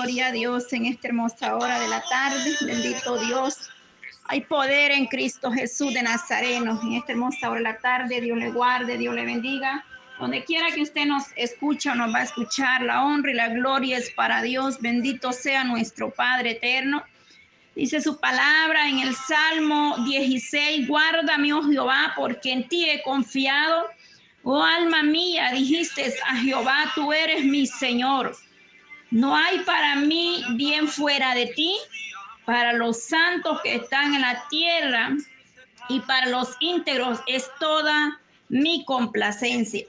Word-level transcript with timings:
gloria 0.00 0.28
a 0.28 0.32
Dios 0.32 0.72
en 0.72 0.86
esta 0.86 1.08
hermosa 1.08 1.56
hora 1.56 1.78
de 1.78 1.86
la 1.88 2.02
tarde. 2.08 2.56
Bendito 2.62 3.18
Dios. 3.18 3.68
Hay 4.24 4.40
poder 4.40 4.92
en 4.92 5.04
Cristo 5.06 5.52
Jesús 5.52 5.92
de 5.92 6.02
Nazareno. 6.02 6.80
En 6.82 6.94
esta 6.94 7.12
hermosa 7.12 7.50
hora 7.50 7.58
de 7.58 7.64
la 7.64 7.78
tarde, 7.78 8.18
Dios 8.22 8.38
le 8.38 8.50
guarde, 8.50 8.96
Dios 8.96 9.14
le 9.14 9.26
bendiga. 9.26 9.84
Donde 10.18 10.42
quiera 10.44 10.70
que 10.74 10.80
usted 10.80 11.04
nos 11.04 11.24
escucha 11.36 11.94
nos 11.94 12.14
va 12.14 12.20
a 12.20 12.22
escuchar, 12.22 12.80
la 12.80 13.04
honra 13.04 13.30
y 13.30 13.34
la 13.34 13.48
gloria 13.48 13.98
es 13.98 14.10
para 14.12 14.40
Dios. 14.40 14.80
Bendito 14.80 15.34
sea 15.34 15.64
nuestro 15.64 16.10
Padre 16.10 16.52
eterno. 16.52 17.02
Dice 17.74 18.00
su 18.00 18.18
palabra 18.18 18.88
en 18.88 19.00
el 19.00 19.14
Salmo 19.14 19.96
16, 20.06 20.88
guárdame, 20.88 21.52
oh 21.52 21.62
Jehová, 21.62 22.14
porque 22.16 22.52
en 22.52 22.66
ti 22.68 22.88
he 22.88 23.02
confiado. 23.02 23.84
Oh 24.44 24.62
alma 24.62 25.02
mía, 25.02 25.50
dijiste 25.52 26.14
a 26.26 26.36
Jehová, 26.36 26.90
tú 26.94 27.12
eres 27.12 27.44
mi 27.44 27.66
Señor. 27.66 28.34
No 29.10 29.34
hay 29.34 29.58
para 29.60 29.96
mí 29.96 30.44
bien 30.54 30.86
fuera 30.86 31.34
de 31.34 31.46
ti, 31.46 31.76
para 32.44 32.72
los 32.72 33.02
santos 33.04 33.60
que 33.62 33.76
están 33.76 34.14
en 34.14 34.22
la 34.22 34.44
tierra 34.48 35.16
y 35.88 36.00
para 36.00 36.26
los 36.26 36.56
íntegros 36.60 37.18
es 37.26 37.50
toda 37.58 38.20
mi 38.48 38.84
complacencia. 38.84 39.84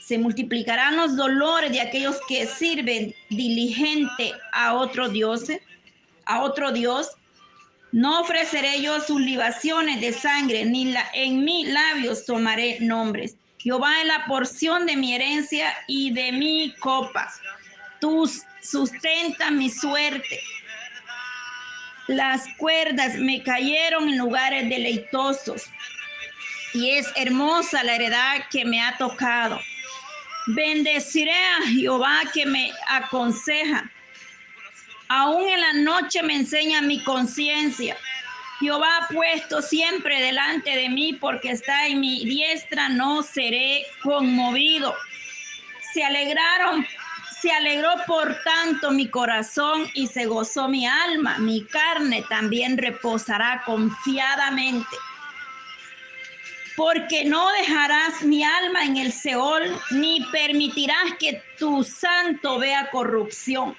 Se 0.00 0.18
multiplicarán 0.18 0.96
los 0.96 1.16
dolores 1.16 1.72
de 1.72 1.80
aquellos 1.80 2.16
que 2.28 2.46
sirven 2.46 3.14
diligente 3.30 4.32
a 4.52 4.74
otro 4.74 5.08
Dios, 5.08 5.44
a 6.24 6.42
otro 6.42 6.72
Dios. 6.72 7.10
No 7.92 8.20
ofreceré 8.20 8.82
yo 8.82 9.00
sus 9.00 9.20
libaciones 9.20 10.00
de 10.00 10.12
sangre, 10.12 10.64
ni 10.64 10.86
la, 10.86 11.04
en 11.14 11.44
mis 11.44 11.68
labios 11.68 12.24
tomaré 12.24 12.78
nombres. 12.80 13.36
Jehová 13.58 14.00
es 14.00 14.06
la 14.06 14.26
porción 14.26 14.86
de 14.86 14.96
mi 14.96 15.14
herencia 15.14 15.74
y 15.88 16.12
de 16.12 16.30
mi 16.32 16.74
copa. 16.78 17.32
Tus 18.00 18.42
sustenta 18.68 19.50
mi 19.50 19.70
suerte. 19.70 20.40
Las 22.06 22.46
cuerdas 22.56 23.16
me 23.16 23.42
cayeron 23.42 24.08
en 24.08 24.18
lugares 24.18 24.68
deleitosos 24.68 25.70
y 26.72 26.90
es 26.90 27.08
hermosa 27.16 27.82
la 27.82 27.94
heredad 27.94 28.44
que 28.50 28.64
me 28.64 28.80
ha 28.80 28.96
tocado. 28.96 29.60
Bendeciré 30.48 31.34
a 31.34 31.66
Jehová 31.68 32.20
que 32.32 32.46
me 32.46 32.70
aconseja. 32.88 33.90
Aún 35.08 35.48
en 35.48 35.60
la 35.60 35.72
noche 35.72 36.22
me 36.22 36.36
enseña 36.36 36.82
mi 36.82 37.02
conciencia. 37.02 37.96
Jehová 38.60 38.88
ha 38.98 39.08
puesto 39.08 39.60
siempre 39.60 40.20
delante 40.20 40.70
de 40.70 40.88
mí 40.88 41.12
porque 41.14 41.50
está 41.50 41.88
en 41.88 42.00
mi 42.00 42.24
diestra, 42.24 42.88
no 42.88 43.22
seré 43.22 43.84
conmovido. 44.02 44.94
Se 45.92 46.04
alegraron 46.04 46.86
se 47.46 47.52
alegró 47.52 47.90
por 48.08 48.36
tanto 48.42 48.90
mi 48.90 49.08
corazón 49.08 49.88
y 49.94 50.08
se 50.08 50.26
gozó 50.26 50.66
mi 50.66 50.84
alma. 50.84 51.38
Mi 51.38 51.64
carne 51.64 52.24
también 52.28 52.76
reposará 52.76 53.62
confiadamente. 53.64 54.96
Porque 56.74 57.24
no 57.24 57.48
dejarás 57.52 58.22
mi 58.22 58.42
alma 58.42 58.84
en 58.84 58.96
el 58.96 59.12
Seol, 59.12 59.62
ni 59.92 60.26
permitirás 60.32 61.14
que 61.20 61.40
tu 61.56 61.84
santo 61.84 62.58
vea 62.58 62.90
corrupción. 62.90 63.76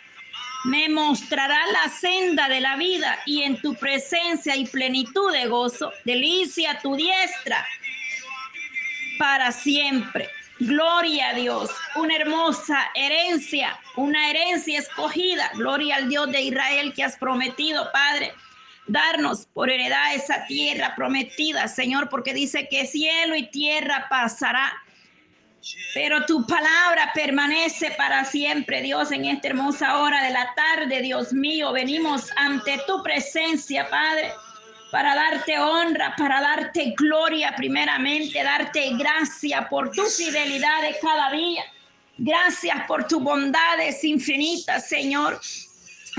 Me 0.64 0.88
mostrará 0.88 1.60
la 1.68 1.90
senda 1.90 2.48
de 2.48 2.62
la 2.62 2.78
vida 2.78 3.20
y 3.26 3.44
en 3.44 3.60
tu 3.60 3.76
presencia 3.76 4.56
y 4.56 4.66
plenitud 4.66 5.34
de 5.34 5.46
gozo, 5.48 5.92
delicia 6.06 6.80
tu 6.82 6.96
diestra 6.96 7.68
para 9.20 9.52
siempre. 9.52 10.30
Gloria 10.60 11.30
a 11.30 11.34
Dios, 11.34 11.70
una 11.96 12.16
hermosa 12.16 12.90
herencia, 12.96 13.80
una 13.96 14.32
herencia 14.32 14.80
escogida. 14.80 15.52
Gloria 15.54 15.98
al 15.98 16.10
Dios 16.10 16.32
de 16.32 16.42
Israel 16.42 16.94
que 16.94 17.04
has 17.04 17.16
prometido, 17.18 17.92
Padre, 17.92 18.34
darnos 18.88 19.46
por 19.54 19.70
heredad 19.70 20.16
esa 20.16 20.48
tierra 20.48 20.96
prometida, 20.96 21.68
Señor, 21.68 22.10
porque 22.10 22.34
dice 22.34 22.68
que 22.70 22.88
cielo 22.88 23.36
y 23.36 23.52
tierra 23.52 24.08
pasará. 24.10 24.74
Pero 25.94 26.26
tu 26.26 26.48
palabra 26.48 27.12
permanece 27.14 27.92
para 27.92 28.26
siempre, 28.26 28.82
Dios, 28.82 29.12
en 29.12 29.26
esta 29.26 29.50
hermosa 29.50 30.00
hora 30.00 30.24
de 30.24 30.32
la 30.32 30.54
tarde, 30.56 31.02
Dios 31.02 31.34
mío. 31.34 31.72
Venimos 31.72 32.32
ante 32.36 32.80
tu 32.88 33.04
presencia, 33.04 33.88
Padre 33.90 34.32
para 34.92 35.16
darte 35.16 35.60
honra, 35.60 36.16
para 36.18 36.42
darte 36.42 36.94
gloria 36.98 37.54
primeramente, 37.56 38.44
darte 38.44 38.90
gracia 38.98 39.68
por 39.70 39.92
tu 39.92 40.06
fidelidad 40.06 40.82
de 40.82 40.98
cada 41.02 41.32
día. 41.32 41.64
Gracias 42.18 42.86
por 42.88 43.08
tus 43.08 43.22
bondades 43.22 44.04
infinitas, 44.04 44.88
Señor. 44.88 45.40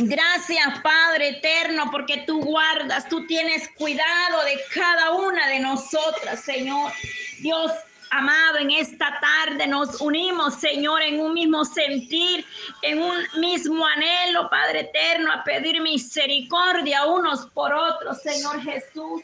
Gracias, 0.01 0.81
Padre 0.81 1.31
eterno, 1.31 1.91
porque 1.91 2.19
tú 2.19 2.41
guardas, 2.41 3.09
tú 3.09 3.27
tienes 3.27 3.69
cuidado 3.71 4.45
de 4.45 4.61
cada 4.73 5.11
una 5.13 5.49
de 5.49 5.59
nosotras, 5.59 6.41
Señor. 6.41 6.93
Dios, 7.41 7.73
Amado, 8.11 8.59
en 8.59 8.71
esta 8.71 9.21
tarde 9.21 9.67
nos 9.67 10.01
unimos, 10.01 10.55
Señor, 10.55 11.03
en 11.03 11.21
un 11.21 11.35
mismo 11.35 11.65
sentir, 11.65 12.45
en 12.83 13.03
un 13.03 13.17
mismo 13.37 13.87
anhelo, 13.87 14.49
Padre 14.49 14.81
eterno, 14.81 15.33
a 15.33 15.45
pedir 15.45 15.81
misericordia 15.81 17.07
unos 17.07 17.47
por 17.47 17.73
otros, 17.73 18.23
Señor 18.23 18.63
Jesús. 18.63 19.23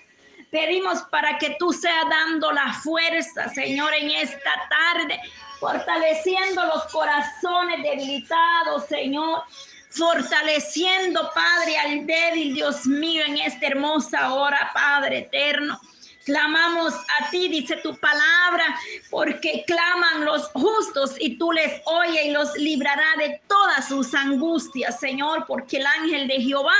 Pedimos 0.50 1.02
para 1.10 1.38
que 1.38 1.56
tú 1.58 1.72
seas 1.72 2.04
dando 2.08 2.52
la 2.52 2.72
fuerza, 2.74 3.48
Señor, 3.48 3.92
en 3.94 4.10
esta 4.10 4.52
tarde, 4.68 5.18
fortaleciendo 5.58 6.64
los 6.66 6.84
corazones 6.84 7.82
debilitados, 7.82 8.86
Señor 8.86 9.42
fortaleciendo, 9.94 11.30
Padre, 11.32 11.78
al 11.78 12.06
débil, 12.06 12.54
Dios 12.54 12.84
mío, 12.84 13.22
en 13.24 13.38
esta 13.38 13.66
hermosa 13.68 14.34
hora, 14.34 14.70
Padre 14.74 15.18
eterno. 15.18 15.80
Clamamos 16.24 16.94
a 16.94 17.30
ti, 17.30 17.48
dice 17.48 17.76
tu 17.76 17.94
palabra, 17.96 18.78
porque 19.10 19.64
claman 19.66 20.24
los 20.24 20.46
justos 20.52 21.16
y 21.18 21.36
tú 21.36 21.52
les 21.52 21.82
oyes 21.84 22.24
y 22.24 22.30
los 22.30 22.54
librará 22.56 23.04
de 23.18 23.40
todas 23.46 23.88
sus 23.88 24.14
angustias, 24.14 24.98
Señor, 24.98 25.44
porque 25.46 25.76
el 25.76 25.86
ángel 25.86 26.26
de 26.26 26.40
Jehová 26.40 26.72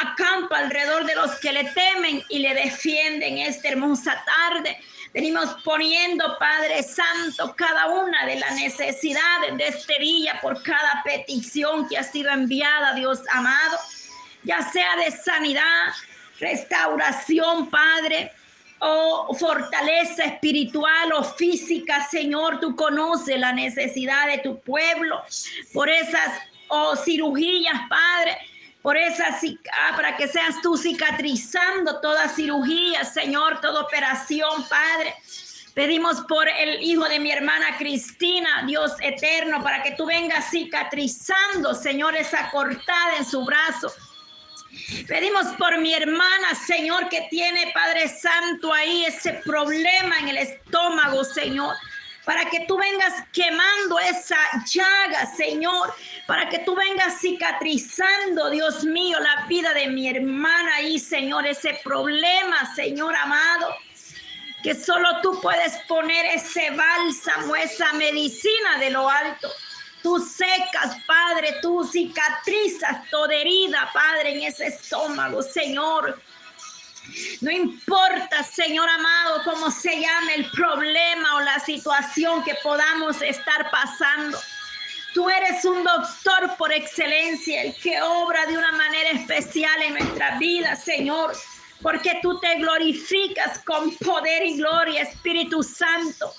acampa 0.00 0.58
alrededor 0.58 1.06
de 1.06 1.16
los 1.16 1.34
que 1.40 1.52
le 1.52 1.64
temen 1.64 2.22
y 2.28 2.38
le 2.38 2.54
defienden 2.54 3.38
esta 3.38 3.68
hermosa 3.68 4.22
tarde. 4.24 4.78
Venimos 5.12 5.56
poniendo, 5.64 6.36
Padre 6.38 6.82
Santo, 6.82 7.54
cada 7.56 7.86
una 7.86 8.26
de 8.26 8.36
las 8.36 8.54
necesidades 8.54 9.56
de 9.56 9.68
este 9.68 9.98
día 9.98 10.38
por 10.40 10.62
cada 10.62 11.02
petición 11.02 11.88
que 11.88 11.98
ha 11.98 12.04
sido 12.04 12.30
enviada, 12.30 12.94
Dios 12.94 13.20
amado, 13.32 13.78
ya 14.44 14.62
sea 14.70 14.96
de 14.96 15.10
sanidad, 15.10 15.94
restauración, 16.38 17.70
Padre, 17.70 18.32
oh 18.80 19.34
fortaleza 19.34 20.24
espiritual 20.24 21.12
o 21.14 21.24
física, 21.24 22.06
Señor, 22.08 22.60
tú 22.60 22.76
conoces 22.76 23.38
la 23.38 23.52
necesidad 23.52 24.26
de 24.28 24.38
tu 24.38 24.60
pueblo 24.60 25.22
por 25.72 25.88
esas 25.88 26.40
oh, 26.68 26.96
cirugías, 26.96 27.80
Padre. 27.88 28.38
Por 28.80 28.96
esas, 28.96 29.42
ah, 29.72 29.96
para 29.96 30.16
que 30.16 30.28
seas 30.28 30.62
tú 30.62 30.76
cicatrizando 30.76 32.00
toda 32.00 32.28
cirugía, 32.28 33.04
Señor, 33.04 33.60
toda 33.60 33.82
operación, 33.82 34.64
Padre. 34.68 35.14
Pedimos 35.74 36.20
por 36.22 36.48
el 36.48 36.82
hijo 36.82 37.08
de 37.08 37.18
mi 37.18 37.30
hermana 37.30 37.76
Cristina, 37.76 38.64
Dios 38.66 38.92
eterno, 39.00 39.62
para 39.62 39.82
que 39.82 39.92
tú 39.92 40.06
vengas 40.06 40.50
cicatrizando, 40.50 41.74
Señor, 41.74 42.16
esa 42.16 42.50
cortada 42.50 43.16
en 43.18 43.24
su 43.24 43.44
brazo 43.44 43.92
Pedimos 45.06 45.46
por 45.56 45.78
mi 45.78 45.94
hermana, 45.94 46.54
Señor, 46.66 47.08
que 47.08 47.26
tiene, 47.30 47.72
Padre 47.72 48.08
Santo, 48.08 48.72
ahí 48.72 49.04
ese 49.04 49.34
problema 49.44 50.18
en 50.20 50.28
el 50.28 50.36
estómago, 50.38 51.24
Señor 51.24 51.74
para 52.28 52.44
que 52.50 52.66
tú 52.66 52.76
vengas 52.76 53.14
quemando 53.32 53.98
esa 54.00 54.36
llaga, 54.66 55.24
Señor, 55.34 55.94
para 56.26 56.46
que 56.50 56.58
tú 56.58 56.74
vengas 56.74 57.22
cicatrizando, 57.22 58.50
Dios 58.50 58.84
mío, 58.84 59.18
la 59.18 59.46
vida 59.46 59.72
de 59.72 59.86
mi 59.86 60.10
hermana 60.10 60.76
ahí, 60.76 60.98
Señor, 60.98 61.46
ese 61.46 61.80
problema, 61.82 62.74
Señor 62.74 63.16
amado, 63.16 63.74
que 64.62 64.74
solo 64.74 65.22
tú 65.22 65.40
puedes 65.40 65.78
poner 65.88 66.26
ese 66.26 66.68
bálsamo, 66.72 67.56
esa 67.56 67.94
medicina 67.94 68.76
de 68.78 68.90
lo 68.90 69.08
alto. 69.08 69.48
Tú 70.08 70.18
secas, 70.20 70.96
Padre, 71.06 71.56
tú 71.60 71.84
cicatrizas 71.84 73.06
toda 73.10 73.34
herida, 73.34 73.90
Padre, 73.92 74.36
en 74.36 74.44
ese 74.44 74.68
estómago, 74.68 75.42
Señor. 75.42 76.18
No 77.42 77.50
importa, 77.50 78.42
Señor 78.42 78.88
amado, 78.88 79.42
cómo 79.44 79.70
se 79.70 80.00
llame 80.00 80.36
el 80.36 80.50
problema 80.50 81.36
o 81.36 81.40
la 81.40 81.60
situación 81.60 82.42
que 82.42 82.54
podamos 82.62 83.20
estar 83.20 83.70
pasando. 83.70 84.38
Tú 85.12 85.28
eres 85.28 85.62
un 85.66 85.84
doctor 85.84 86.56
por 86.56 86.72
excelencia, 86.72 87.64
el 87.64 87.76
que 87.76 88.00
obra 88.00 88.46
de 88.46 88.56
una 88.56 88.72
manera 88.72 89.10
especial 89.10 89.82
en 89.82 89.92
nuestra 89.92 90.38
vida, 90.38 90.74
Señor, 90.74 91.36
porque 91.82 92.18
tú 92.22 92.40
te 92.40 92.54
glorificas 92.54 93.58
con 93.62 93.94
poder 93.96 94.46
y 94.46 94.56
gloria, 94.56 95.02
Espíritu 95.02 95.62
Santo. 95.62 96.32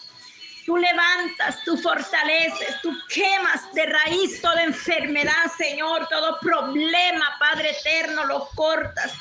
Tú 0.70 0.78
levantas, 0.78 1.64
tú 1.66 1.76
fortaleces, 1.78 2.80
tú 2.84 2.96
quemas 3.12 3.74
de 3.74 3.88
raíz 3.88 4.40
toda 4.40 4.62
enfermedad, 4.62 5.52
Señor, 5.58 6.08
todo 6.10 6.40
problema, 6.40 7.26
Padre 7.40 7.72
eterno, 7.72 8.24
lo 8.26 8.48
cortas. 8.50 9.14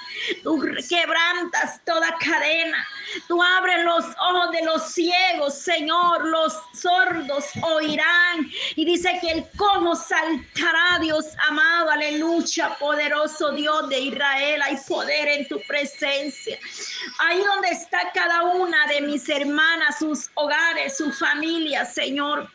Tú 0.42 0.60
quebrantas 0.86 1.80
toda 1.86 2.14
cadena. 2.18 2.86
Tú 3.26 3.42
abres 3.42 3.84
los 3.84 4.04
ojos 4.04 4.50
de 4.52 4.64
los 4.64 4.82
ciegos, 4.92 5.54
Señor. 5.54 6.26
Los 6.26 6.54
sordos 6.74 7.44
oirán. 7.62 8.50
Y 8.76 8.84
dice 8.84 9.18
que 9.20 9.30
el 9.30 9.46
cojo 9.56 9.94
saltará, 9.94 10.98
Dios 11.00 11.26
amado. 11.48 11.90
Aleluya, 11.90 12.76
poderoso 12.78 13.52
Dios 13.52 13.88
de 13.88 14.00
Israel. 14.00 14.62
Hay 14.62 14.76
poder 14.86 15.28
en 15.28 15.48
tu 15.48 15.60
presencia. 15.62 16.58
Ahí 17.20 17.42
donde 17.42 17.70
está 17.70 18.10
cada 18.12 18.42
una 18.42 18.86
de 18.86 19.00
mis 19.02 19.28
hermanas, 19.28 19.98
sus 19.98 20.30
hogares, 20.34 20.96
su 20.96 21.12
familia, 21.12 21.84
Señor. 21.84 22.48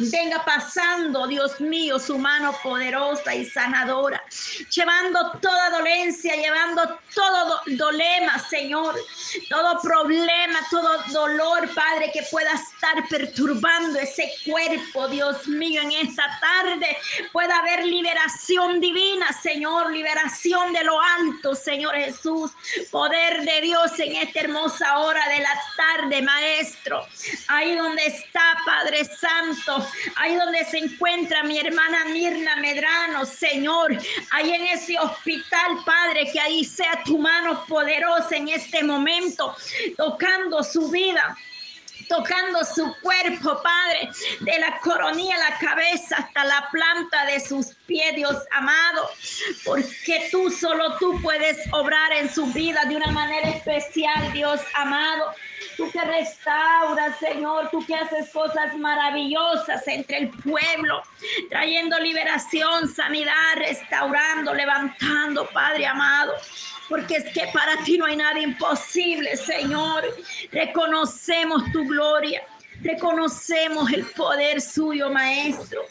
Venga 0.00 0.44
pasando, 0.44 1.26
Dios 1.26 1.60
mío, 1.60 1.98
su 1.98 2.18
mano 2.18 2.56
poderosa 2.62 3.34
y 3.34 3.44
sanadora, 3.44 4.22
llevando 4.70 5.32
toda 5.42 5.70
dolencia, 5.70 6.36
llevando 6.36 7.00
todo 7.12 7.60
dolema, 7.66 8.38
Señor, 8.38 8.94
todo 9.50 9.80
problema, 9.82 10.60
todo 10.70 11.02
dolor, 11.08 11.68
Padre, 11.74 12.12
que 12.12 12.22
pueda 12.30 12.52
estar 12.52 13.08
perturbando 13.08 13.98
ese 13.98 14.32
cuerpo, 14.46 15.08
Dios 15.08 15.48
mío, 15.48 15.82
en 15.82 15.90
esta 15.90 16.38
tarde 16.40 16.96
pueda 17.32 17.58
haber 17.58 17.84
liberación 17.84 18.80
divina, 18.80 19.32
Señor, 19.32 19.90
liberación 19.90 20.72
de 20.74 20.84
lo 20.84 21.00
alto, 21.00 21.56
Señor 21.56 21.96
Jesús, 21.96 22.52
poder 22.92 23.42
de 23.42 23.60
Dios 23.62 23.98
en 23.98 24.14
esta 24.14 24.40
hermosa 24.40 24.98
hora 24.98 25.28
de 25.28 25.40
la 25.40 25.60
tarde, 25.76 26.22
Maestro, 26.22 27.04
ahí 27.48 27.74
donde 27.74 28.06
está, 28.06 28.58
Padre 28.64 29.04
Santo, 29.04 29.67
ahí 30.16 30.34
donde 30.36 30.64
se 30.64 30.78
encuentra 30.78 31.42
mi 31.44 31.58
hermana 31.58 32.06
Mirna 32.06 32.56
Medrano, 32.56 33.24
Señor, 33.24 33.96
ahí 34.30 34.52
en 34.52 34.64
ese 34.66 34.98
hospital, 34.98 35.78
Padre, 35.84 36.28
que 36.32 36.40
ahí 36.40 36.64
sea 36.64 37.02
tu 37.04 37.18
mano 37.18 37.64
poderosa 37.66 38.36
en 38.36 38.48
este 38.48 38.82
momento, 38.82 39.54
tocando 39.96 40.62
su 40.62 40.90
vida 40.90 41.36
tocando 42.08 42.64
su 42.64 42.94
cuerpo, 43.02 43.60
Padre, 43.62 44.08
de 44.40 44.58
la 44.58 44.78
coronilla 44.80 45.36
a 45.36 45.50
la 45.50 45.58
cabeza 45.58 46.16
hasta 46.16 46.44
la 46.44 46.68
planta 46.70 47.26
de 47.26 47.40
sus 47.40 47.74
pies, 47.86 48.16
Dios 48.16 48.36
amado, 48.52 49.10
porque 49.64 50.28
tú, 50.30 50.50
solo 50.50 50.96
tú 50.98 51.20
puedes 51.22 51.58
obrar 51.72 52.12
en 52.12 52.32
su 52.32 52.46
vida 52.46 52.84
de 52.86 52.96
una 52.96 53.10
manera 53.10 53.50
especial, 53.50 54.32
Dios 54.32 54.60
amado 54.74 55.34
tú 55.78 55.88
que 55.92 56.00
restauras, 56.00 57.16
Señor, 57.20 57.70
tú 57.70 57.86
que 57.86 57.94
haces 57.94 58.28
cosas 58.30 58.76
maravillosas 58.76 59.86
entre 59.86 60.18
el 60.18 60.30
pueblo, 60.30 61.02
trayendo 61.48 61.98
liberación, 62.00 62.88
sanidad, 62.88 63.54
restaurando, 63.56 64.52
levantando, 64.52 65.46
Padre 65.46 65.86
amado. 65.86 66.34
Porque 66.88 67.18
es 67.18 67.32
que 67.32 67.46
para 67.52 67.76
ti 67.84 67.96
no 67.96 68.06
hay 68.06 68.16
nada 68.16 68.40
imposible, 68.40 69.36
Señor. 69.36 70.04
Reconocemos 70.50 71.62
tu 71.72 71.84
gloria. 71.86 72.42
Reconocemos 72.80 73.92
el 73.92 74.04
poder 74.06 74.60
suyo, 74.60 75.10
Maestro. 75.10 75.82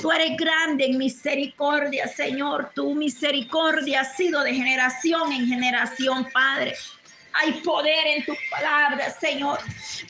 Tú 0.00 0.10
eres 0.12 0.36
grande 0.36 0.86
en 0.86 0.98
misericordia, 0.98 2.06
Señor. 2.08 2.70
Tu 2.74 2.94
misericordia 2.94 4.00
ha 4.00 4.04
sido 4.04 4.42
de 4.42 4.54
generación 4.54 5.32
en 5.32 5.46
generación, 5.46 6.28
Padre. 6.32 6.74
Hay 7.34 7.52
poder 7.62 8.06
en 8.06 8.24
tu 8.24 8.34
palabra, 8.50 9.10
Señor. 9.10 9.58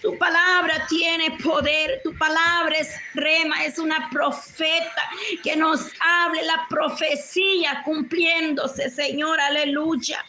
Tu 0.01 0.17
palabra 0.19 0.87
tiene 0.89 1.31
poder. 1.43 2.01
Tu 2.03 2.17
palabra 2.17 2.77
es 2.77 2.95
rema, 3.15 3.65
es 3.65 3.79
una 3.79 4.09
profeta 4.11 5.03
que 5.43 5.57
nos 5.57 5.91
hable 6.01 6.43
la 6.43 6.67
profecía 6.69 7.83
cumpliéndose, 7.85 8.91
Señor. 8.91 9.41
Aleluya. 9.41 10.25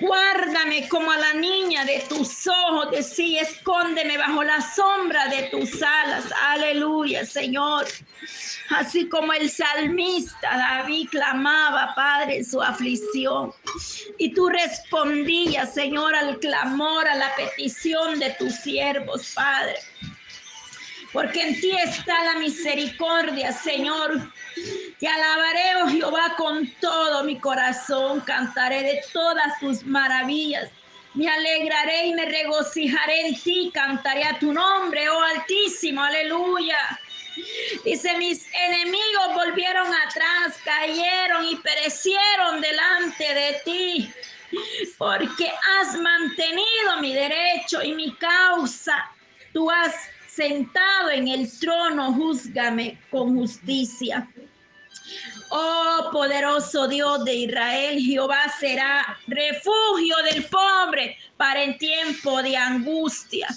Guárdame 0.00 0.88
como 0.88 1.10
a 1.10 1.16
la 1.16 1.34
niña 1.34 1.84
de 1.84 2.04
tus 2.08 2.46
ojos, 2.46 2.90
de 2.90 3.02
sí, 3.02 3.38
escóndeme 3.38 4.18
bajo 4.18 4.42
la 4.42 4.60
sombra 4.60 5.28
de 5.28 5.44
tus 5.44 5.80
alas. 5.82 6.24
Aleluya, 6.48 7.24
Señor. 7.24 7.86
Así 8.70 9.08
como 9.08 9.32
el 9.32 9.48
salmista 9.48 10.56
David 10.56 11.08
clamaba, 11.10 11.94
Padre, 11.94 12.44
su 12.44 12.60
aflicción. 12.60 13.52
Y 14.18 14.34
tú 14.34 14.48
respondías, 14.48 15.74
Señor, 15.74 16.14
al 16.14 16.38
clamor, 16.38 17.06
a 17.06 17.14
la 17.14 17.34
petición 17.36 18.18
de 18.18 18.30
tus 18.30 18.54
siervos, 18.54 19.32
Padre. 19.34 19.76
Porque 21.12 21.40
en 21.40 21.60
ti 21.60 21.70
está 21.70 22.24
la 22.24 22.38
misericordia, 22.38 23.52
Señor. 23.52 24.32
Te 24.98 25.08
alabaré, 25.08 25.82
oh 25.82 25.88
Jehová, 25.88 26.34
con 26.36 26.70
todo 26.80 27.24
mi 27.24 27.38
corazón. 27.38 28.20
Cantaré 28.20 28.82
de 28.82 29.00
todas 29.12 29.58
tus 29.60 29.84
maravillas. 29.84 30.70
Me 31.14 31.26
alegraré 31.28 32.06
y 32.08 32.14
me 32.14 32.26
regocijaré 32.26 33.28
en 33.28 33.40
ti. 33.40 33.70
Cantaré 33.72 34.24
a 34.24 34.38
tu 34.38 34.52
nombre, 34.52 35.08
oh 35.08 35.22
Altísimo. 35.22 36.02
Aleluya. 36.02 36.76
Dice, 37.84 38.16
mis 38.16 38.46
enemigos 38.52 39.34
volvieron 39.34 39.86
atrás, 39.94 40.56
cayeron 40.64 41.44
y 41.46 41.56
perecieron 41.56 42.60
delante 42.60 43.34
de 43.34 43.60
ti, 43.64 44.12
porque 44.96 45.50
has 45.80 45.96
mantenido 45.96 47.00
mi 47.00 47.14
derecho 47.14 47.82
y 47.82 47.94
mi 47.94 48.14
causa. 48.14 49.10
Tú 49.52 49.70
has 49.70 49.94
sentado 50.26 51.10
en 51.10 51.28
el 51.28 51.50
trono, 51.58 52.12
júzgame 52.12 52.98
con 53.10 53.36
justicia. 53.36 54.28
Oh 55.50 56.10
poderoso 56.12 56.86
Dios 56.88 57.24
de 57.24 57.34
Israel, 57.34 57.98
Jehová 57.98 58.52
será 58.60 59.18
refugio 59.26 60.16
del 60.30 60.44
pobre 60.44 61.16
para 61.36 61.62
en 61.62 61.78
tiempo 61.78 62.42
de 62.42 62.56
angustia. 62.56 63.48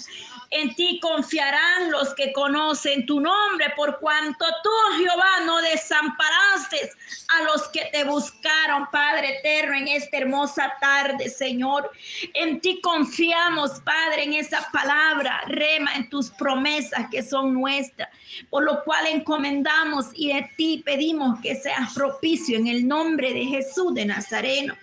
En 0.52 0.74
ti 0.74 1.00
confiarán 1.00 1.90
los 1.90 2.14
que 2.14 2.30
conocen 2.30 3.06
tu 3.06 3.20
nombre, 3.20 3.72
por 3.74 3.98
cuanto 4.00 4.44
tú, 4.62 4.70
Jehová, 4.98 5.40
no 5.46 5.62
desamparaste 5.62 6.90
a 7.28 7.44
los 7.44 7.68
que 7.68 7.86
te 7.90 8.04
buscaron, 8.04 8.86
Padre 8.92 9.38
eterno, 9.38 9.78
en 9.78 9.88
esta 9.88 10.18
hermosa 10.18 10.70
tarde, 10.78 11.30
Señor. 11.30 11.90
En 12.34 12.60
ti 12.60 12.82
confiamos, 12.82 13.80
Padre, 13.80 14.24
en 14.24 14.34
esa 14.34 14.68
palabra, 14.70 15.40
rema, 15.46 15.94
en 15.94 16.10
tus 16.10 16.28
promesas 16.28 17.06
que 17.10 17.22
son 17.22 17.54
nuestras, 17.54 18.10
por 18.50 18.62
lo 18.64 18.84
cual 18.84 19.06
encomendamos 19.06 20.08
y 20.14 20.34
de 20.34 20.50
ti 20.58 20.82
pedimos 20.84 21.40
que 21.40 21.54
seas 21.54 21.94
propicio 21.94 22.58
en 22.58 22.66
el 22.66 22.86
nombre 22.86 23.32
de 23.32 23.46
Jesús 23.46 23.94
de 23.94 24.04
Nazareno, 24.04 24.76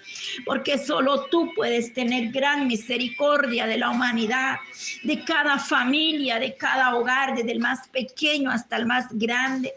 porque 0.45 0.79
solo 0.79 1.25
tú 1.25 1.51
puedes 1.55 1.93
tener 1.93 2.31
gran 2.31 2.65
misericordia 2.65 3.67
de 3.67 3.77
la 3.77 3.91
humanidad, 3.91 4.57
de 5.03 5.23
cada 5.23 5.58
familia, 5.59 6.39
de 6.39 6.55
cada 6.55 6.95
hogar, 6.95 7.35
desde 7.35 7.51
el 7.51 7.59
más 7.59 7.87
pequeño 7.89 8.49
hasta 8.49 8.77
el 8.77 8.85
más 8.85 9.07
grande, 9.11 9.73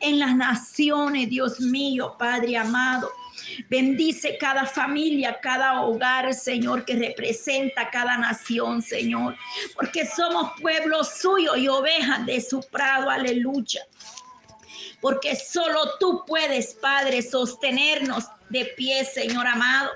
en 0.00 0.18
las 0.18 0.34
naciones, 0.34 1.30
Dios 1.30 1.60
mío, 1.60 2.16
Padre 2.18 2.56
amado. 2.56 3.10
Bendice 3.70 4.36
cada 4.38 4.66
familia, 4.66 5.38
cada 5.40 5.82
hogar, 5.82 6.34
Señor, 6.34 6.84
que 6.84 6.96
representa 6.96 7.90
cada 7.90 8.18
nación, 8.18 8.82
Señor, 8.82 9.36
porque 9.74 10.06
somos 10.06 10.52
pueblo 10.60 11.04
suyo 11.04 11.56
y 11.56 11.68
ovejas 11.68 12.26
de 12.26 12.40
su 12.40 12.60
prado, 12.60 13.08
aleluya. 13.08 13.82
Porque 15.00 15.36
solo 15.36 15.98
tú 16.00 16.24
puedes, 16.26 16.74
Padre, 16.74 17.22
sostenernos 17.22 18.26
de 18.48 18.64
pie, 18.76 19.04
Señor 19.04 19.46
amado, 19.46 19.90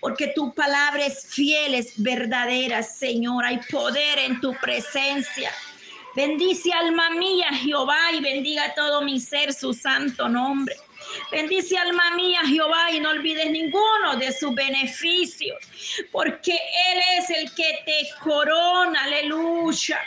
porque 0.00 0.28
tu 0.28 0.54
palabra 0.54 1.06
es 1.06 1.26
fiel, 1.26 1.84
verdadera, 1.96 2.82
Señor. 2.82 3.44
Hay 3.44 3.60
poder 3.70 4.18
en 4.18 4.40
tu 4.40 4.54
presencia. 4.54 5.52
Bendice 6.14 6.70
alma 6.72 7.10
mía 7.10 7.48
Jehová 7.54 8.12
y 8.12 8.20
bendiga 8.20 8.74
todo 8.74 9.00
mi 9.02 9.18
ser 9.18 9.52
su 9.52 9.72
santo 9.72 10.28
nombre. 10.28 10.76
Bendice 11.30 11.76
alma 11.78 12.14
mía 12.16 12.40
Jehová 12.46 12.90
y 12.92 13.00
no 13.00 13.10
olvides 13.10 13.50
ninguno 13.50 14.16
de 14.18 14.30
sus 14.32 14.54
beneficios, 14.54 15.56
porque 16.10 16.52
Él 16.52 17.00
es 17.18 17.30
el 17.30 17.54
que 17.54 17.80
te 17.86 18.08
corona, 18.22 19.04
aleluya. 19.04 20.00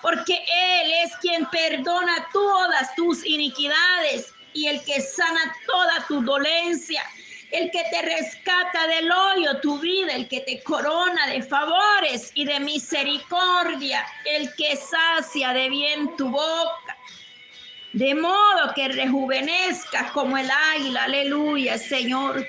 Porque 0.00 0.34
Él 0.34 0.92
es 1.04 1.16
quien 1.16 1.46
perdona 1.46 2.28
todas 2.32 2.94
tus 2.94 3.24
iniquidades 3.24 4.32
el 4.68 4.82
que 4.84 5.00
sana 5.00 5.54
toda 5.66 6.06
tu 6.06 6.22
dolencia, 6.22 7.02
el 7.50 7.70
que 7.70 7.82
te 7.90 8.02
rescata 8.02 8.86
del 8.86 9.10
hoyo 9.10 9.60
tu 9.60 9.78
vida, 9.78 10.14
el 10.14 10.26
que 10.28 10.40
te 10.40 10.62
corona 10.62 11.26
de 11.26 11.42
favores 11.42 12.30
y 12.34 12.44
de 12.44 12.60
misericordia, 12.60 14.04
el 14.24 14.54
que 14.54 14.76
sacia 14.76 15.52
de 15.52 15.68
bien 15.68 16.16
tu 16.16 16.28
boca. 16.30 16.96
de 17.92 18.14
modo 18.14 18.72
que 18.74 18.88
rejuvenezcas 18.88 20.12
como 20.12 20.38
el 20.38 20.48
águila, 20.50 21.04
aleluya, 21.04 21.76
Señor. 21.76 22.48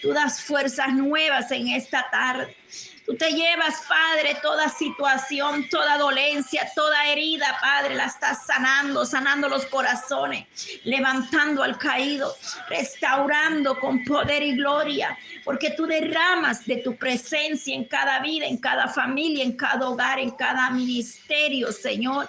Tú 0.00 0.12
das 0.12 0.42
fuerzas 0.42 0.92
nuevas 0.92 1.52
en 1.52 1.68
esta 1.68 2.10
tarde. 2.10 2.56
Tú 3.04 3.16
te 3.16 3.32
llevas, 3.32 3.82
Padre, 3.88 4.36
toda 4.40 4.68
situación, 4.68 5.68
toda 5.68 5.98
dolencia, 5.98 6.70
toda 6.74 7.06
herida, 7.08 7.58
Padre, 7.60 7.96
la 7.96 8.06
estás 8.06 8.46
sanando, 8.46 9.04
sanando 9.04 9.48
los 9.48 9.66
corazones, 9.66 10.46
levantando 10.84 11.64
al 11.64 11.78
caído, 11.78 12.34
restaurando 12.68 13.78
con 13.80 14.04
poder 14.04 14.42
y 14.44 14.54
gloria, 14.54 15.18
porque 15.44 15.70
tú 15.70 15.86
derramas 15.86 16.64
de 16.64 16.76
tu 16.76 16.96
presencia 16.96 17.74
en 17.74 17.86
cada 17.86 18.20
vida, 18.20 18.46
en 18.46 18.58
cada 18.58 18.86
familia, 18.86 19.42
en 19.42 19.56
cada 19.56 19.88
hogar, 19.88 20.20
en 20.20 20.30
cada 20.30 20.70
ministerio, 20.70 21.72
Señor 21.72 22.28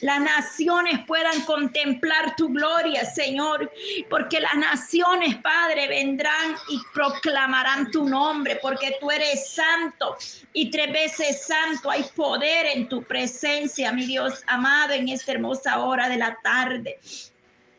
las 0.00 0.20
naciones 0.20 1.00
puedan 1.06 1.42
contemplar 1.42 2.34
tu 2.36 2.48
gloria, 2.48 3.04
Señor, 3.04 3.70
porque 4.08 4.40
las 4.40 4.54
naciones, 4.56 5.36
Padre, 5.36 5.88
vendrán 5.88 6.56
y 6.68 6.80
proclamarán 6.94 7.90
tu 7.90 8.08
nombre, 8.08 8.58
porque 8.62 8.96
tú 9.00 9.10
eres 9.10 9.50
santo 9.50 10.16
y 10.52 10.70
tres 10.70 10.92
veces 10.92 11.46
santo. 11.46 11.90
Hay 11.90 12.04
poder 12.14 12.66
en 12.74 12.88
tu 12.88 13.02
presencia, 13.02 13.92
mi 13.92 14.06
Dios 14.06 14.42
amado, 14.46 14.94
en 14.94 15.08
esta 15.08 15.32
hermosa 15.32 15.80
hora 15.80 16.08
de 16.08 16.16
la 16.16 16.38
tarde. 16.42 16.98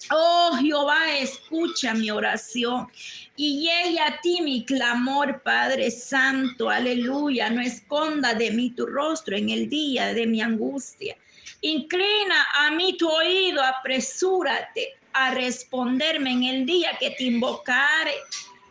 Oh 0.10 0.58
Jehová, 0.60 1.18
escucha 1.20 1.94
mi 1.94 2.10
oración 2.10 2.88
y 3.36 3.62
llegue 3.62 4.00
a 4.00 4.20
ti 4.20 4.42
mi 4.42 4.66
clamor, 4.66 5.42
Padre 5.42 5.92
Santo, 5.92 6.70
aleluya. 6.70 7.50
No 7.50 7.62
esconda 7.62 8.34
de 8.34 8.52
mí 8.52 8.72
tu 8.72 8.86
rostro 8.86 9.38
en 9.38 9.50
el 9.50 9.70
día 9.70 10.14
de 10.14 10.28
mi 10.28 10.42
angustia. 10.42 11.16
Inclina 11.62 12.48
a 12.56 12.72
mí 12.72 12.98
tu 12.98 13.10
oído, 13.10 13.64
apresúrate 13.64 14.98
a 15.14 15.32
responderme 15.32 16.32
en 16.32 16.44
el 16.44 16.66
día 16.66 16.98
que 17.00 17.12
te 17.12 17.26
invocare. 17.26 18.14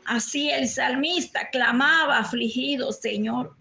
Así 0.06 0.50
el 0.50 0.68
salmista 0.68 1.48
clamaba 1.50 2.18
afligido, 2.18 2.92
Señor. 2.92 3.54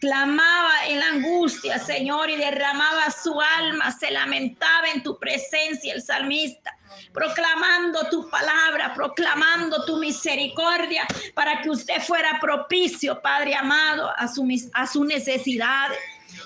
Clamaba 0.00 0.86
en 0.86 1.00
la 1.00 1.08
angustia, 1.08 1.78
Señor, 1.80 2.30
y 2.30 2.36
derramaba 2.36 3.10
su 3.10 3.40
alma, 3.40 3.90
se 3.90 4.12
lamentaba 4.12 4.88
en 4.94 5.02
tu 5.02 5.18
presencia 5.18 5.92
el 5.92 6.02
salmista 6.02 6.78
proclamando 7.12 8.08
tu 8.10 8.28
palabra, 8.28 8.94
proclamando 8.94 9.84
tu 9.84 9.98
misericordia 9.98 11.06
para 11.34 11.60
que 11.60 11.70
usted 11.70 12.00
fuera 12.00 12.38
propicio, 12.40 13.20
Padre 13.20 13.54
amado, 13.54 14.10
a, 14.16 14.28
su, 14.28 14.46
a 14.72 14.86
sus 14.86 15.06
necesidades. 15.06 15.98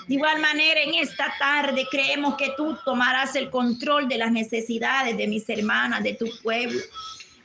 De 0.06 0.14
igual 0.14 0.40
manera, 0.40 0.80
en 0.80 0.94
esta 0.94 1.32
tarde 1.38 1.86
creemos 1.90 2.36
que 2.36 2.52
tú 2.56 2.76
tomarás 2.84 3.34
el 3.36 3.50
control 3.50 4.08
de 4.08 4.18
las 4.18 4.32
necesidades 4.32 5.16
de 5.16 5.26
mis 5.26 5.48
hermanas, 5.48 6.02
de 6.02 6.14
tu 6.14 6.26
pueblo. 6.42 6.80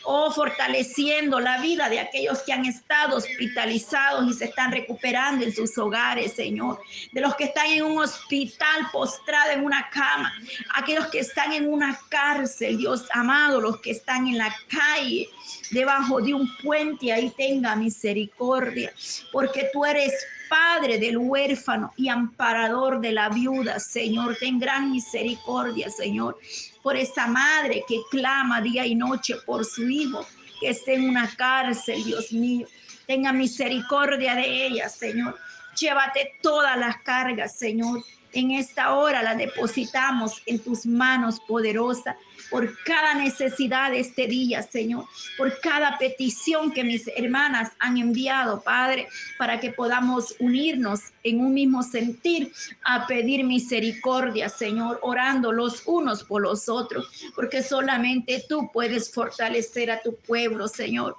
Oh, 0.09 0.31
fortaleciendo 0.31 1.37
la 1.41 1.59
vida 1.59 1.89
de 1.89 1.99
aquellos 1.99 2.39
que 2.43 2.53
han 2.53 2.65
estado 2.65 3.17
hospitalizados 3.17 4.29
y 4.29 4.33
se 4.33 4.45
están 4.45 4.71
recuperando 4.71 5.43
en 5.43 5.53
sus 5.53 5.77
hogares, 5.77 6.31
Señor. 6.31 6.79
De 7.11 7.19
los 7.19 7.35
que 7.35 7.43
están 7.43 7.67
en 7.67 7.83
un 7.83 7.97
hospital 7.99 8.87
postrado 8.93 9.51
en 9.51 9.65
una 9.65 9.89
cama. 9.89 10.31
Aquellos 10.75 11.07
que 11.07 11.19
están 11.19 11.51
en 11.51 11.67
una 11.67 11.99
cárcel, 12.07 12.77
Dios 12.77 13.03
amado. 13.11 13.59
Los 13.59 13.81
que 13.81 13.91
están 13.91 14.27
en 14.27 14.37
la 14.37 14.55
calle, 14.69 15.27
debajo 15.71 16.21
de 16.21 16.33
un 16.33 16.49
puente. 16.63 17.11
Ahí 17.11 17.29
tenga 17.35 17.75
misericordia. 17.75 18.93
Porque 19.33 19.69
tú 19.73 19.83
eres 19.83 20.13
Padre 20.49 20.97
del 20.97 21.17
huérfano 21.17 21.93
y 21.97 22.09
amparador 22.09 22.99
de 22.99 23.11
la 23.11 23.29
viuda, 23.29 23.79
Señor, 23.79 24.37
ten 24.39 24.59
gran 24.59 24.91
misericordia, 24.91 25.89
Señor, 25.89 26.37
por 26.81 26.95
esa 26.95 27.27
madre 27.27 27.83
que 27.87 28.01
clama 28.09 28.61
día 28.61 28.85
y 28.85 28.95
noche 28.95 29.35
por 29.45 29.65
su 29.65 29.89
hijo 29.89 30.25
que 30.59 30.69
esté 30.69 30.95
en 30.95 31.09
una 31.09 31.29
cárcel, 31.35 32.03
Dios 32.03 32.31
mío. 32.31 32.67
Tenga 33.05 33.31
misericordia 33.31 34.35
de 34.35 34.67
ella, 34.67 34.89
Señor. 34.89 35.37
Llévate 35.79 36.33
todas 36.41 36.77
las 36.77 36.97
cargas, 37.03 37.57
Señor. 37.57 38.03
En 38.33 38.51
esta 38.51 38.93
hora 38.93 39.23
la 39.23 39.35
depositamos 39.35 40.41
en 40.45 40.59
tus 40.59 40.85
manos 40.85 41.39
poderosas 41.39 42.15
por 42.49 42.77
cada 42.83 43.13
necesidad 43.15 43.91
de 43.91 43.99
este 43.99 44.27
día, 44.27 44.61
Señor, 44.61 45.05
por 45.37 45.59
cada 45.59 45.97
petición 45.97 46.71
que 46.71 46.83
mis 46.83 47.07
hermanas 47.15 47.71
han 47.79 47.97
enviado, 47.97 48.61
Padre, 48.61 49.07
para 49.37 49.59
que 49.59 49.71
podamos 49.71 50.35
unirnos 50.39 51.01
en 51.23 51.41
un 51.41 51.53
mismo 51.53 51.83
sentir 51.83 52.51
a 52.83 53.07
pedir 53.07 53.43
misericordia, 53.43 54.49
Señor, 54.49 54.99
orando 55.01 55.51
los 55.51 55.83
unos 55.85 56.23
por 56.23 56.41
los 56.41 56.69
otros, 56.69 57.09
porque 57.35 57.63
solamente 57.63 58.45
tú 58.47 58.69
puedes 58.71 59.11
fortalecer 59.11 59.91
a 59.91 60.01
tu 60.01 60.15
pueblo, 60.15 60.67
Señor. 60.67 61.15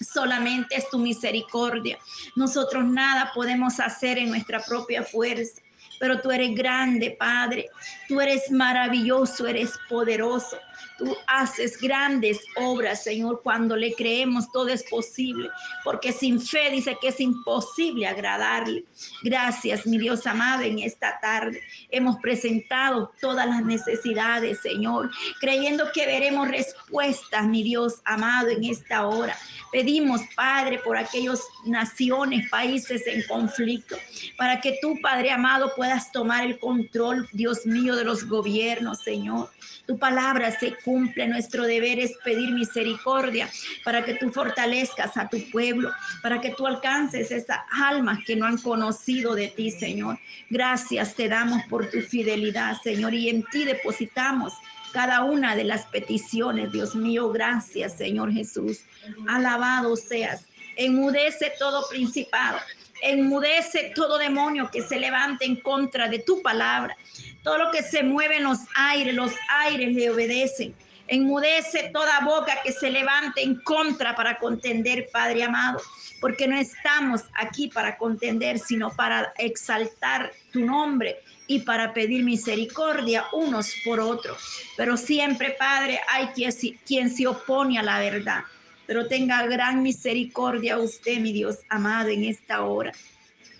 Solamente 0.00 0.76
es 0.76 0.88
tu 0.90 0.98
misericordia. 0.98 1.98
Nosotros 2.36 2.84
nada 2.84 3.30
podemos 3.34 3.80
hacer 3.80 4.18
en 4.18 4.28
nuestra 4.28 4.60
propia 4.60 5.02
fuerza 5.02 5.62
pero 5.98 6.20
tú 6.20 6.30
eres 6.30 6.54
grande, 6.54 7.16
Padre. 7.18 7.68
Tú 8.08 8.20
eres 8.20 8.50
maravilloso, 8.50 9.46
eres 9.46 9.72
poderoso. 9.88 10.58
Tú 10.96 11.16
haces 11.26 11.80
grandes 11.80 12.40
obras, 12.56 13.02
Señor. 13.02 13.40
Cuando 13.42 13.76
le 13.76 13.94
creemos, 13.94 14.50
todo 14.52 14.68
es 14.68 14.84
posible, 14.84 15.50
porque 15.82 16.12
sin 16.12 16.40
fe 16.40 16.70
dice 16.70 16.96
que 17.00 17.08
es 17.08 17.20
imposible 17.20 18.06
agradarle. 18.06 18.84
Gracias, 19.22 19.86
mi 19.86 19.98
Dios 19.98 20.26
amado, 20.26 20.62
en 20.62 20.78
esta 20.78 21.18
tarde 21.20 21.60
hemos 21.90 22.16
presentado 22.18 23.12
todas 23.20 23.46
las 23.46 23.64
necesidades, 23.64 24.60
Señor, 24.60 25.10
creyendo 25.40 25.90
que 25.92 26.06
veremos 26.06 26.48
respuestas, 26.48 27.46
mi 27.46 27.62
Dios 27.62 28.00
amado, 28.04 28.50
en 28.50 28.64
esta 28.64 29.06
hora. 29.06 29.36
Pedimos, 29.72 30.20
Padre, 30.36 30.78
por 30.78 30.96
aquellas 30.96 31.40
naciones, 31.64 32.48
países 32.50 33.04
en 33.06 33.26
conflicto, 33.26 33.96
para 34.36 34.60
que 34.60 34.78
tú, 34.80 34.96
Padre 35.02 35.32
amado, 35.32 35.72
puedas 35.76 36.12
tomar 36.12 36.44
el 36.44 36.58
control, 36.58 37.28
Dios 37.32 37.66
mío, 37.66 37.96
de 37.96 38.04
los 38.04 38.28
gobiernos, 38.28 39.02
Señor. 39.02 39.50
Tu 39.86 39.98
palabra 39.98 40.50
se 40.58 40.74
cumple, 40.84 41.26
nuestro 41.28 41.64
deber 41.64 41.98
es 41.98 42.12
pedir 42.24 42.50
misericordia 42.52 43.48
para 43.84 44.04
que 44.04 44.14
tú 44.14 44.30
fortalezcas 44.30 45.16
a 45.16 45.28
tu 45.28 45.38
pueblo, 45.50 45.90
para 46.22 46.40
que 46.40 46.50
tú 46.50 46.66
alcances 46.66 47.30
esas 47.30 47.60
almas 47.70 48.18
que 48.26 48.36
no 48.36 48.46
han 48.46 48.58
conocido 48.58 49.34
de 49.34 49.48
ti, 49.48 49.70
Señor. 49.70 50.18
Gracias 50.50 51.14
te 51.14 51.28
damos 51.28 51.62
por 51.64 51.90
tu 51.90 52.00
fidelidad, 52.00 52.80
Señor, 52.82 53.14
y 53.14 53.28
en 53.28 53.42
ti 53.44 53.64
depositamos 53.64 54.52
cada 54.92 55.24
una 55.24 55.56
de 55.56 55.64
las 55.64 55.86
peticiones, 55.86 56.70
Dios 56.70 56.94
mío. 56.94 57.30
Gracias, 57.30 57.96
Señor 57.98 58.32
Jesús. 58.32 58.80
Alabado 59.26 59.96
seas. 59.96 60.46
Enmudece 60.76 61.52
todo 61.58 61.84
principado. 61.88 62.58
Enmudece 63.06 63.92
todo 63.94 64.16
demonio 64.16 64.70
que 64.72 64.80
se 64.80 64.98
levante 64.98 65.44
en 65.44 65.56
contra 65.56 66.08
de 66.08 66.20
tu 66.20 66.40
palabra. 66.40 66.96
Todo 67.42 67.58
lo 67.58 67.70
que 67.70 67.82
se 67.82 68.02
mueve 68.02 68.38
en 68.38 68.44
los 68.44 68.60
aires, 68.74 69.14
los 69.14 69.32
aires 69.48 69.94
le 69.94 70.08
obedecen. 70.08 70.74
Enmudece 71.06 71.90
toda 71.92 72.20
boca 72.20 72.62
que 72.64 72.72
se 72.72 72.90
levante 72.90 73.42
en 73.42 73.56
contra 73.56 74.16
para 74.16 74.38
contender, 74.38 75.10
Padre 75.12 75.44
amado, 75.44 75.82
porque 76.18 76.48
no 76.48 76.56
estamos 76.56 77.20
aquí 77.34 77.68
para 77.68 77.98
contender, 77.98 78.58
sino 78.58 78.90
para 78.96 79.34
exaltar 79.36 80.32
tu 80.50 80.60
nombre 80.60 81.20
y 81.46 81.58
para 81.60 81.92
pedir 81.92 82.24
misericordia 82.24 83.26
unos 83.34 83.74
por 83.84 84.00
otros. 84.00 84.38
Pero 84.78 84.96
siempre, 84.96 85.50
Padre, 85.50 86.00
hay 86.08 86.28
quien, 86.28 86.52
quien 86.86 87.14
se 87.14 87.26
opone 87.26 87.78
a 87.78 87.82
la 87.82 87.98
verdad. 87.98 88.44
Pero 88.86 89.06
tenga 89.06 89.46
gran 89.46 89.82
misericordia 89.82 90.78
usted, 90.78 91.20
mi 91.20 91.32
Dios 91.32 91.58
amado, 91.68 92.08
en 92.08 92.24
esta 92.24 92.64
hora. 92.64 92.92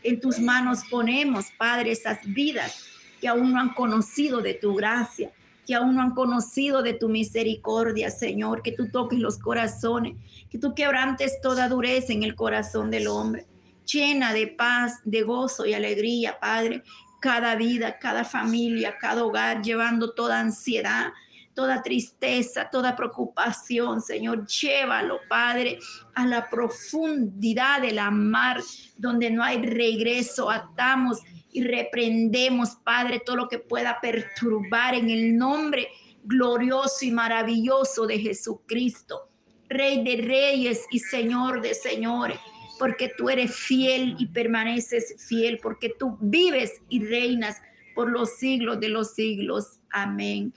En 0.02 0.20
tus 0.20 0.38
manos 0.38 0.80
ponemos, 0.90 1.46
Padre, 1.56 1.92
esas 1.92 2.18
vidas 2.24 2.84
que 3.20 3.28
aún 3.28 3.52
no 3.52 3.60
han 3.60 3.72
conocido 3.74 4.42
de 4.42 4.54
tu 4.54 4.74
gracia, 4.74 5.32
que 5.66 5.74
aún 5.74 5.94
no 5.94 6.02
han 6.02 6.14
conocido 6.14 6.82
de 6.82 6.92
tu 6.92 7.08
misericordia, 7.08 8.10
Señor, 8.10 8.62
que 8.62 8.72
tú 8.72 8.90
toques 8.90 9.18
los 9.18 9.38
corazones, 9.38 10.14
que 10.50 10.58
tú 10.58 10.74
quebrantes 10.74 11.40
toda 11.40 11.68
dureza 11.68 12.12
en 12.12 12.22
el 12.22 12.34
corazón 12.34 12.90
del 12.90 13.06
hombre, 13.06 13.46
llena 13.90 14.34
de 14.34 14.46
paz, 14.46 15.00
de 15.04 15.22
gozo 15.22 15.64
y 15.64 15.72
alegría, 15.72 16.38
Padre, 16.38 16.82
cada 17.20 17.56
vida, 17.56 17.98
cada 17.98 18.24
familia, 18.24 18.98
cada 18.98 19.24
hogar, 19.24 19.62
llevando 19.62 20.12
toda 20.12 20.40
ansiedad, 20.40 21.12
toda 21.54 21.82
tristeza, 21.82 22.68
toda 22.70 22.96
preocupación, 22.96 24.00
Señor. 24.00 24.46
Llévalo, 24.46 25.20
Padre, 25.28 25.78
a 26.14 26.26
la 26.26 26.48
profundidad 26.48 27.80
de 27.80 27.92
la 27.92 28.10
mar, 28.10 28.60
donde 28.96 29.30
no 29.30 29.42
hay 29.42 29.62
regreso. 29.62 30.50
Atamos 30.50 31.20
y 31.52 31.62
reprendemos, 31.62 32.76
Padre, 32.84 33.22
todo 33.24 33.36
lo 33.36 33.48
que 33.48 33.58
pueda 33.58 34.00
perturbar 34.00 34.94
en 34.94 35.10
el 35.10 35.36
nombre 35.36 35.88
glorioso 36.24 37.04
y 37.04 37.10
maravilloso 37.10 38.06
de 38.06 38.18
Jesucristo, 38.18 39.28
Rey 39.68 40.04
de 40.04 40.22
reyes 40.22 40.84
y 40.90 40.98
Señor 40.98 41.60
de 41.62 41.74
señores 41.74 42.38
porque 42.78 43.10
tú 43.16 43.28
eres 43.28 43.54
fiel 43.54 44.16
y 44.18 44.26
permaneces 44.26 45.14
fiel, 45.28 45.58
porque 45.62 45.92
tú 45.98 46.16
vives 46.20 46.82
y 46.88 47.04
reinas 47.04 47.60
por 47.94 48.10
los 48.10 48.36
siglos 48.36 48.80
de 48.80 48.88
los 48.88 49.14
siglos. 49.14 49.80
Amén. 49.90 50.52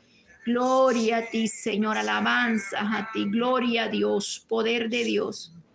Gloria 0.48 1.18
a 1.18 1.25
ti, 1.30 1.46
Señor, 1.50 1.98
alabanza 1.98 2.80
a 2.80 3.12
ti, 3.12 3.25
gloria 3.25 3.84
a 3.84 3.89
Dios, 3.89 4.46
poder 4.48 4.88
de 4.88 5.04
Dios. 5.04 5.51